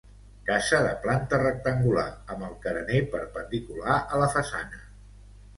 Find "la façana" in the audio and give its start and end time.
4.25-4.83